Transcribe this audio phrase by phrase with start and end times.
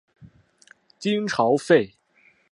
[0.97, 1.93] 金朝废。